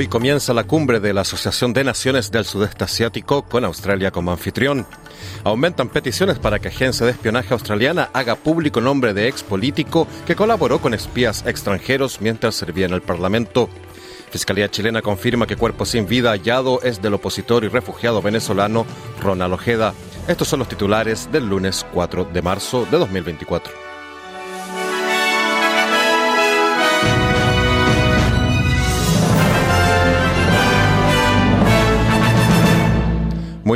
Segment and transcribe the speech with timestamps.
[0.00, 4.32] Hoy comienza la cumbre de la Asociación de Naciones del Sudeste Asiático con Australia como
[4.32, 4.86] anfitrión.
[5.44, 10.34] Aumentan peticiones para que agencia de espionaje australiana haga público nombre de ex político que
[10.34, 13.68] colaboró con espías extranjeros mientras servía en el Parlamento.
[14.30, 18.86] Fiscalía chilena confirma que cuerpo sin vida hallado es del opositor y refugiado venezolano
[19.20, 19.92] Ronald Ojeda.
[20.26, 23.89] Estos son los titulares del lunes 4 de marzo de 2024.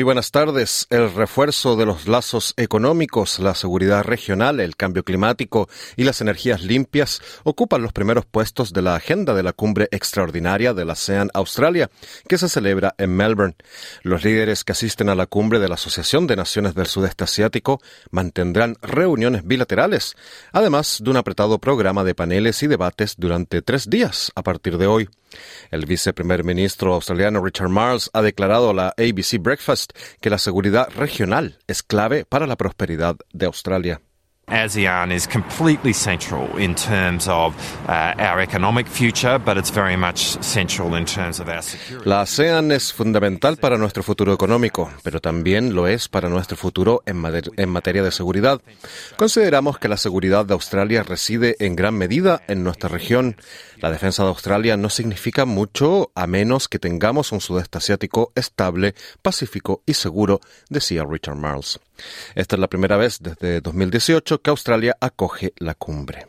[0.05, 0.87] Muy buenas tardes.
[0.91, 6.61] El refuerzo de los lazos económicos, la seguridad regional, el cambio climático y las energías
[6.61, 11.31] limpias ocupan los primeros puestos de la agenda de la cumbre extraordinaria de la ASEAN
[11.33, 11.91] Australia,
[12.29, 13.57] que se celebra en Melbourne.
[14.03, 17.81] Los líderes que asisten a la cumbre de la Asociación de Naciones del Sudeste Asiático
[18.11, 20.17] mantendrán reuniones bilaterales,
[20.53, 24.87] además de un apretado programa de paneles y debates durante tres días a partir de
[24.87, 25.09] hoy.
[25.71, 30.89] El viceprimer ministro australiano Richard Marles ha declarado a la ABC Breakfast que la seguridad
[30.97, 34.01] regional es clave para la prosperidad de Australia.
[34.49, 37.55] ASEAN is completely central in terms of
[37.89, 42.09] uh, our economic future, but it's very much central in terms of our security.
[42.09, 47.03] La ASEAN es fundamental para nuestro futuro económico, pero también lo es para nuestro futuro
[47.07, 47.17] en,
[47.69, 48.61] materia de seguridad.
[49.17, 53.37] Consideramos que la seguridad de Australia reside en gran medida en nuestra región.
[53.79, 58.95] La defensa de Australia no significa mucho a menos que tengamos un sudeste asiático estable,
[59.23, 61.81] pacífico y seguro, decía Richard Marles.
[62.35, 66.27] Esta es la primera vez desde 2018 que Australia acoge la cumbre.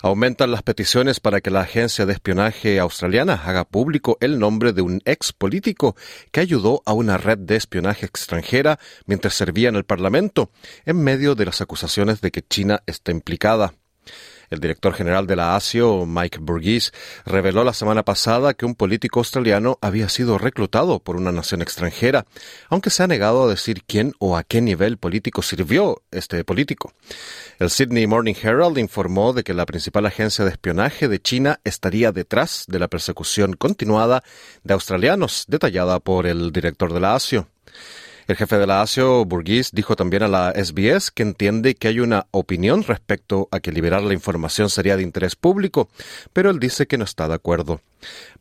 [0.00, 4.82] Aumentan las peticiones para que la agencia de espionaje australiana haga público el nombre de
[4.82, 5.96] un ex político
[6.30, 10.52] que ayudó a una red de espionaje extranjera mientras servía en el Parlamento,
[10.84, 13.74] en medio de las acusaciones de que China está implicada.
[14.50, 16.92] El director general de la ASIO, Mike Burgess,
[17.26, 22.26] reveló la semana pasada que un político australiano había sido reclutado por una nación extranjera,
[22.68, 26.92] aunque se ha negado a decir quién o a qué nivel político sirvió este político.
[27.58, 32.12] El Sydney Morning Herald informó de que la principal agencia de espionaje de China estaría
[32.12, 34.22] detrás de la persecución continuada
[34.64, 37.48] de australianos, detallada por el director de la ASIO.
[38.28, 42.00] El jefe de la ASIO, Burgis, dijo también a la SBS que entiende que hay
[42.00, 45.88] una opinión respecto a que liberar la información sería de interés público,
[46.34, 47.80] pero él dice que no está de acuerdo.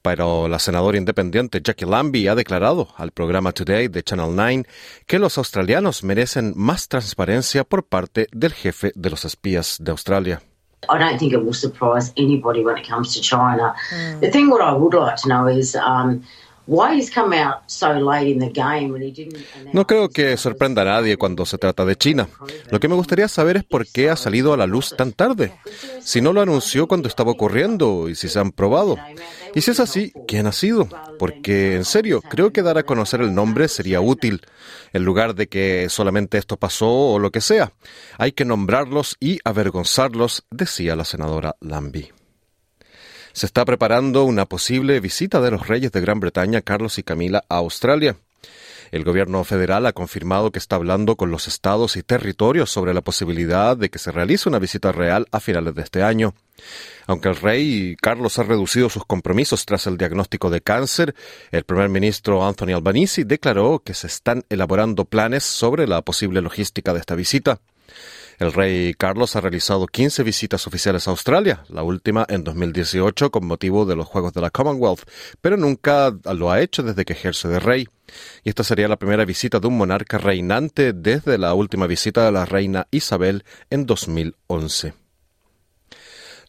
[0.01, 4.65] Pero la senadora independiente Jackie Lambie ha declarado al programa Today de Channel 9
[5.05, 10.41] que los australianos merecen más transparencia por parte del jefe de los espías de Australia.
[10.89, 13.73] I don't think it will surprise anybody when it comes to China.
[13.89, 14.19] Mm.
[14.19, 16.23] The thing what I would like to know is um,
[19.73, 22.27] no creo que sorprenda a nadie cuando se trata de China.
[22.69, 25.53] Lo que me gustaría saber es por qué ha salido a la luz tan tarde.
[26.01, 28.97] Si no lo anunció cuando estaba ocurriendo y si se han probado.
[29.55, 30.89] Y si es así, ¿quién ha sido?
[31.17, 34.41] Porque, en serio, creo que dar a conocer el nombre sería útil,
[34.93, 37.71] en lugar de que solamente esto pasó o lo que sea.
[38.17, 42.16] Hay que nombrarlos y avergonzarlos, decía la senadora Lambie.
[43.37, 47.43] Se está preparando una posible visita de los reyes de Gran Bretaña, Carlos y Camila,
[47.49, 48.17] a Australia.
[48.89, 53.01] El gobierno federal ha confirmado que está hablando con los estados y territorios sobre la
[53.01, 56.33] posibilidad de que se realice una visita real a finales de este año.
[57.05, 61.13] Aunque el rey Carlos ha reducido sus compromisos tras el diagnóstico de cáncer,
[61.51, 66.91] el primer ministro Anthony Albanese declaró que se están elaborando planes sobre la posible logística
[66.91, 67.59] de esta visita.
[68.37, 73.47] El rey Carlos ha realizado 15 visitas oficiales a Australia, la última en 2018 con
[73.47, 75.09] motivo de los Juegos de la Commonwealth,
[75.41, 77.87] pero nunca lo ha hecho desde que ejerce de rey.
[78.43, 82.31] Y esta sería la primera visita de un monarca reinante desde la última visita de
[82.31, 84.93] la reina Isabel en 2011.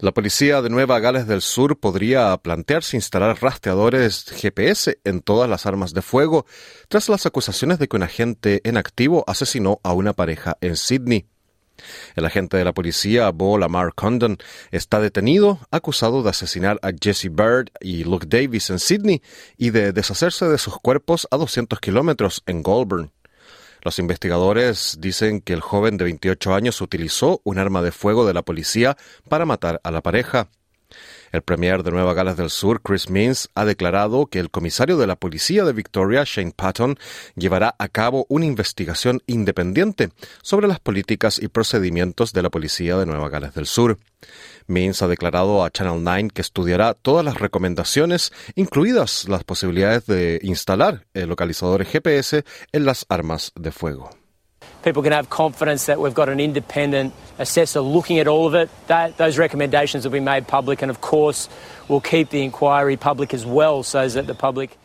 [0.01, 5.65] La policía de Nueva Gales del Sur podría plantearse instalar rastreadores GPS en todas las
[5.65, 6.45] armas de fuego
[6.89, 11.27] tras las acusaciones de que un agente en activo asesinó a una pareja en Sydney.
[12.17, 14.39] El agente de la policía, Bo Lamar Condon,
[14.71, 19.23] está detenido, acusado de asesinar a Jesse Bird y Luke Davis en Sydney
[19.57, 23.13] y de deshacerse de sus cuerpos a 200 kilómetros en Goulburn.
[23.83, 28.35] Los investigadores dicen que el joven de 28 años utilizó un arma de fuego de
[28.35, 28.97] la policía
[29.29, 30.49] para matar a la pareja.
[31.33, 35.07] El premier de Nueva Gales del Sur, Chris Means, ha declarado que el comisario de
[35.07, 36.99] la policía de Victoria, Shane Patton,
[37.37, 40.11] llevará a cabo una investigación independiente
[40.43, 43.99] sobre las políticas y procedimientos de la policía de Nueva Gales del Sur.
[44.67, 50.41] Means ha declarado a Channel 9 que estudiará todas las recomendaciones, incluidas las posibilidades de
[50.43, 54.18] instalar el localizador GPS en las armas de fuego.
[54.83, 58.71] People can have confidence that we've got an independent assessor looking at all of it.
[58.87, 61.49] That, those recommendations will be made public, and of course,
[61.89, 64.77] we'll keep the inquiry public as well, so that the public.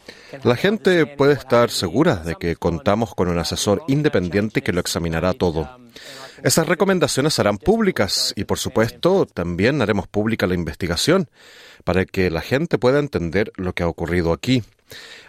[0.44, 5.34] La gente puede estar segura de que contamos con un asesor independiente que lo examinará
[5.34, 5.83] todo.
[6.44, 11.30] Esas recomendaciones serán públicas y, por supuesto, también haremos pública la investigación
[11.84, 14.63] para que la gente pueda entender lo que ha ocurrido aquí.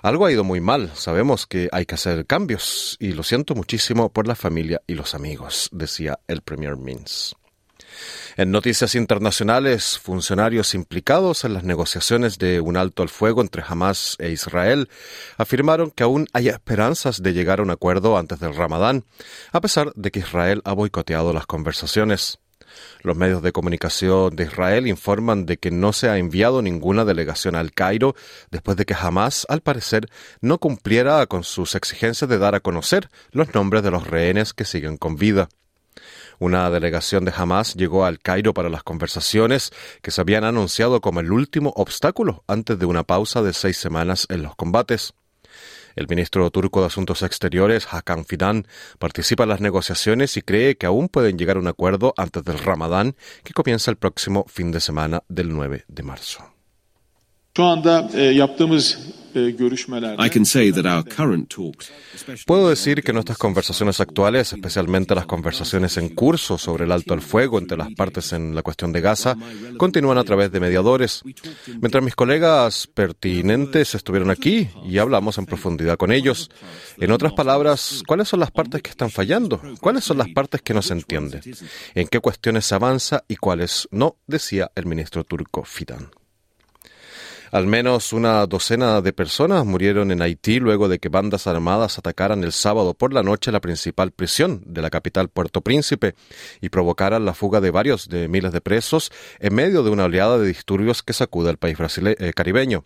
[0.03, 4.11] Algo ha ido muy mal, sabemos que hay que hacer cambios y lo siento muchísimo
[4.11, 7.35] por la familia y los amigos, decía el Premier Mins.
[8.37, 14.17] En noticias internacionales, funcionarios implicados en las negociaciones de un alto al fuego entre Hamas
[14.19, 14.89] e Israel
[15.37, 19.05] afirmaron que aún hay esperanzas de llegar a un acuerdo antes del Ramadán,
[19.53, 22.39] a pesar de que Israel ha boicoteado las conversaciones.
[23.03, 27.55] Los medios de comunicación de Israel informan de que no se ha enviado ninguna delegación
[27.55, 28.15] al Cairo
[28.51, 30.09] después de que Hamas, al parecer,
[30.41, 34.65] no cumpliera con sus exigencias de dar a conocer los nombres de los rehenes que
[34.65, 35.49] siguen con vida.
[36.39, 39.73] Una delegación de Hamas llegó al Cairo para las conversaciones
[40.03, 44.27] que se habían anunciado como el último obstáculo antes de una pausa de seis semanas
[44.31, 45.15] en los combates.
[45.97, 48.67] El ministro turco de Asuntos Exteriores, Hakan Fidan,
[48.99, 52.59] participa en las negociaciones y cree que aún pueden llegar a un acuerdo antes del
[52.59, 53.15] Ramadán,
[53.45, 56.54] que comienza el próximo fin de semana del 9 de marzo.
[62.47, 67.21] Puedo decir que nuestras conversaciones actuales, especialmente las conversaciones en curso sobre el alto al
[67.21, 69.37] fuego entre las partes en la cuestión de Gaza,
[69.77, 71.23] continúan a través de mediadores.
[71.81, 76.51] Mientras mis colegas pertinentes estuvieron aquí y hablamos en profundidad con ellos.
[76.99, 79.63] En otras palabras, ¿cuáles son las partes que están fallando?
[79.81, 81.41] ¿Cuáles son las partes que no se entienden?
[81.95, 84.17] ¿En qué cuestiones se avanza y cuáles no?
[84.27, 86.11] decía el ministro turco Fidan.
[87.51, 92.43] Al menos una docena de personas murieron en Haití luego de que bandas armadas atacaran
[92.45, 96.15] el sábado por la noche la principal prisión de la capital Puerto Príncipe
[96.61, 100.39] y provocaran la fuga de varios de miles de presos en medio de una oleada
[100.39, 102.85] de disturbios que sacude al país eh, caribeño.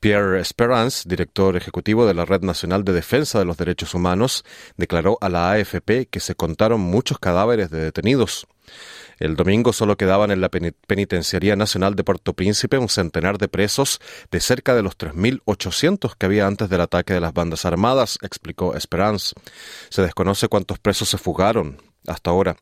[0.00, 4.44] Pierre Esperance, director ejecutivo de la Red Nacional de Defensa de los Derechos Humanos,
[4.76, 8.46] declaró a la AFP que se contaron muchos cadáveres de detenidos.
[9.18, 14.00] El domingo solo quedaban en la Penitenciaría Nacional de Puerto Príncipe un centenar de presos
[14.30, 18.74] de cerca de los 3.800 que había antes del ataque de las bandas armadas, explicó
[18.74, 19.34] Esperance.
[19.90, 22.56] Se desconoce cuántos presos se fugaron hasta ahora.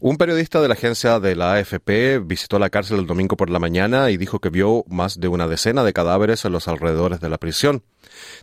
[0.00, 3.58] Un periodista de la agencia de la AFP visitó la cárcel el domingo por la
[3.58, 7.28] mañana y dijo que vio más de una decena de cadáveres en los alrededores de
[7.28, 7.84] la prisión.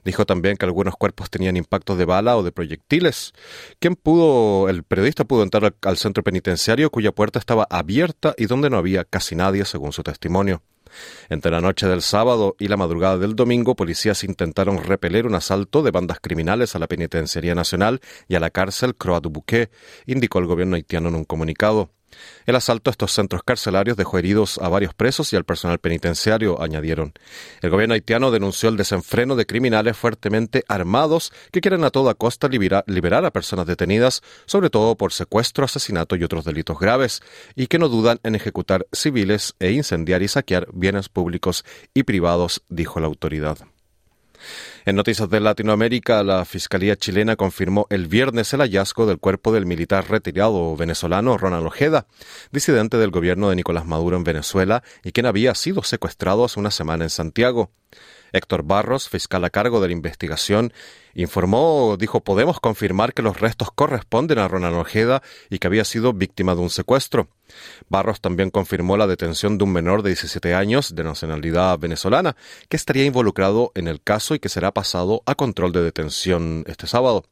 [0.04, 3.33] Dijo también que algunos cuerpos tenían impactos de bala o de proyectiles.
[3.80, 8.69] ¿Quién pudo, el periodista pudo entrar al centro penitenciario cuya puerta estaba abierta y donde
[8.69, 10.63] no había casi nadie, según su testimonio.
[11.29, 15.83] Entre la noche del sábado y la madrugada del domingo, policías intentaron repeler un asalto
[15.83, 19.71] de bandas criminales a la Penitenciaría Nacional y a la cárcel du Bouquet,
[20.05, 21.91] indicó el gobierno haitiano en un comunicado.
[22.45, 26.61] El asalto a estos centros carcelarios dejó heridos a varios presos y al personal penitenciario,
[26.61, 27.13] añadieron.
[27.61, 32.47] El gobierno haitiano denunció el desenfreno de criminales fuertemente armados que quieren a toda costa
[32.47, 37.21] liberar, a personas detenidas, sobre todo por secuestro, asesinato y otros delitos graves,
[37.56, 42.63] y que no dudan en ejecutar civiles e incendiar y saquear bienes públicos y privados,
[42.69, 43.57] dijo la autoridad.
[44.83, 49.68] En noticias de Latinoamérica, la Fiscalía chilena confirmó el viernes el hallazgo del cuerpo del
[49.68, 52.07] militar retirado venezolano Ronald Ojeda,
[52.52, 56.71] disidente del gobierno de Nicolás Maduro en Venezuela y quien había sido secuestrado hace una
[56.71, 57.69] semana en Santiago.
[58.33, 60.73] Héctor Barros, fiscal a cargo de la investigación,
[61.14, 65.21] informó, dijo, podemos confirmar que los restos corresponden a Ronald Ojeda
[65.52, 67.30] y que había sido víctima de un secuestro.
[67.89, 72.35] Barros también confirmó la detención de un menor de 17 años de nacionalidad venezolana
[72.69, 76.87] que estaría involucrado en el caso y que será pasado a control de detención este
[76.87, 77.25] sábado.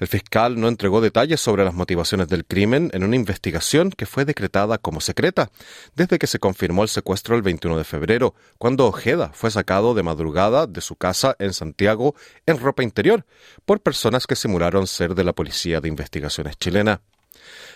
[0.00, 4.24] El fiscal no entregó detalles sobre las motivaciones del crimen en una investigación que fue
[4.24, 5.50] decretada como secreta
[5.96, 10.04] desde que se confirmó el secuestro el 21 de febrero, cuando Ojeda fue sacado de
[10.04, 12.14] madrugada de su casa en Santiago
[12.46, 13.26] en ropa interior
[13.64, 17.00] por personas que simularon ser de la Policía de Investigaciones chilena.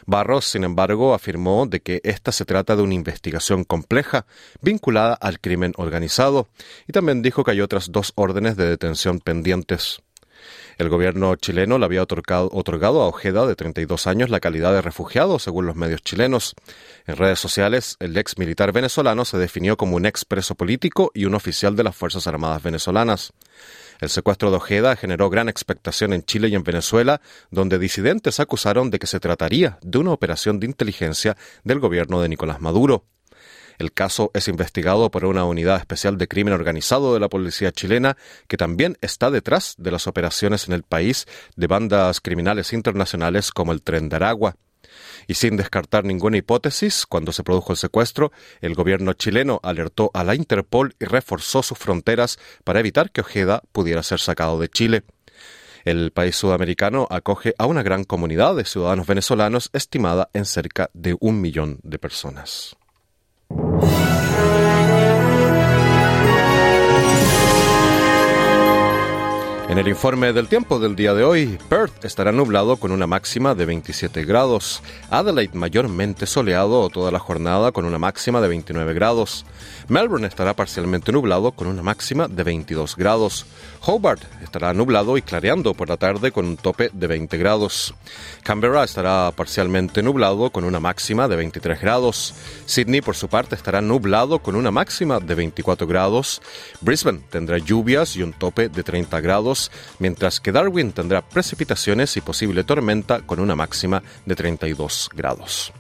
[0.06, 4.26] Barros, sin embargo, afirmó de que esta se trata de una investigación compleja
[4.60, 6.48] vinculada al crimen organizado
[6.88, 10.02] y también dijo que hay otras dos órdenes de detención pendientes.
[10.78, 15.38] El gobierno chileno le había otorgado, a Ojeda, de 32 años, la calidad de refugiado,
[15.38, 16.54] según los medios chilenos.
[17.06, 21.26] En redes sociales, el ex militar venezolano se definió como un ex preso político y
[21.26, 23.32] un oficial de las Fuerzas Armadas venezolanas.
[24.02, 27.20] El secuestro de Ojeda generó gran expectación en Chile y en Venezuela,
[27.52, 32.28] donde disidentes acusaron de que se trataría de una operación de inteligencia del gobierno de
[32.28, 33.04] Nicolás Maduro.
[33.78, 38.16] El caso es investigado por una unidad especial de crimen organizado de la policía chilena
[38.48, 43.70] que también está detrás de las operaciones en el país de bandas criminales internacionales como
[43.70, 44.56] el Tren de Aragua.
[45.26, 50.24] Y sin descartar ninguna hipótesis, cuando se produjo el secuestro, el gobierno chileno alertó a
[50.24, 55.04] la Interpol y reforzó sus fronteras para evitar que Ojeda pudiera ser sacado de Chile.
[55.84, 61.16] El país sudamericano acoge a una gran comunidad de ciudadanos venezolanos estimada en cerca de
[61.18, 62.76] un millón de personas.
[69.72, 73.54] En el informe del tiempo del día de hoy, Perth estará nublado con una máxima
[73.54, 79.46] de 27 grados, Adelaide mayormente soleado toda la jornada con una máxima de 29 grados,
[79.88, 83.46] Melbourne estará parcialmente nublado con una máxima de 22 grados,
[83.84, 87.94] Hobart estará nublado y clareando por la tarde con un tope de 20 grados.
[88.44, 92.34] Canberra estará parcialmente nublado con una máxima de 23 grados.
[92.66, 96.40] Sydney, por su parte, estará nublado con una máxima de 24 grados.
[96.80, 99.20] Brisbane tendrá lluvias y un tope de 30
[99.98, 105.72] mientras que Darwin tendrá precipitaciones y posible tormenta con una máxima de 32 grados.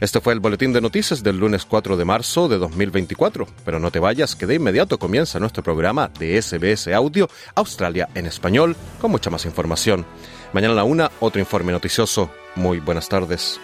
[0.00, 3.46] Este fue el boletín de noticias del lunes 4 de marzo de 2024.
[3.64, 8.26] Pero no te vayas, que de inmediato comienza nuestro programa de SBS Audio Australia en
[8.26, 10.04] español con mucha más información.
[10.52, 12.30] Mañana a la una, otro informe noticioso.
[12.56, 13.60] Muy buenas tardes.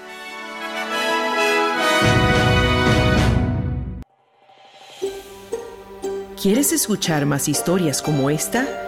[6.40, 8.87] ¿Quieres escuchar más historias como esta?